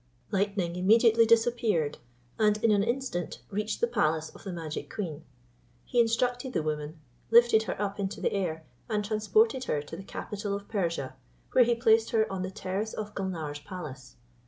[0.31, 1.99] Lightning immediately disappeared,
[2.39, 5.23] and in an instant reached the palace of the magic queen.
[5.85, 10.01] He instructed the woman, lifted her up into the air, and transported her to the
[10.03, 11.15] capital of Persia,
[11.51, 14.15] where he placed her on the terrace of Gulnare's palace.